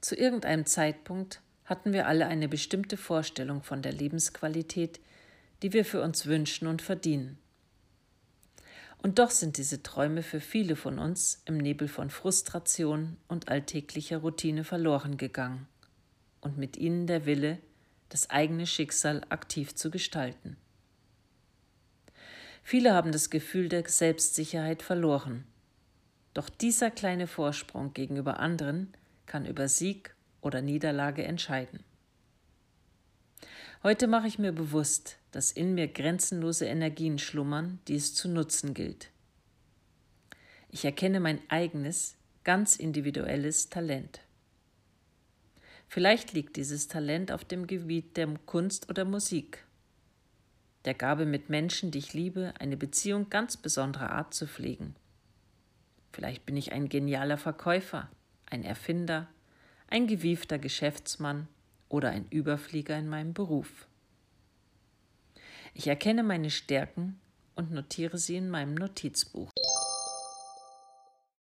[0.00, 5.00] Zu irgendeinem Zeitpunkt hatten wir alle eine bestimmte Vorstellung von der Lebensqualität,
[5.62, 7.38] die wir für uns wünschen und verdienen.
[9.02, 14.18] Und doch sind diese Träume für viele von uns im Nebel von Frustration und alltäglicher
[14.18, 15.66] Routine verloren gegangen
[16.40, 17.58] und mit ihnen der Wille,
[18.08, 20.56] das eigene Schicksal aktiv zu gestalten.
[22.62, 25.44] Viele haben das Gefühl der Selbstsicherheit verloren.
[26.34, 28.92] Doch dieser kleine Vorsprung gegenüber anderen
[29.30, 31.84] kann über Sieg oder Niederlage entscheiden.
[33.84, 38.74] Heute mache ich mir bewusst, dass in mir grenzenlose Energien schlummern, die es zu nutzen
[38.74, 39.10] gilt.
[40.68, 44.18] Ich erkenne mein eigenes, ganz individuelles Talent.
[45.86, 49.64] Vielleicht liegt dieses Talent auf dem Gebiet der Kunst oder Musik,
[50.84, 54.96] der Gabe mit Menschen, die ich liebe, eine Beziehung ganz besonderer Art zu pflegen.
[56.12, 58.10] Vielleicht bin ich ein genialer Verkäufer,
[58.50, 59.28] ein Erfinder,
[59.88, 61.48] ein gewiefter Geschäftsmann
[61.88, 63.86] oder ein Überflieger in meinem Beruf.
[65.74, 67.20] Ich erkenne meine Stärken
[67.54, 69.50] und notiere sie in meinem Notizbuch.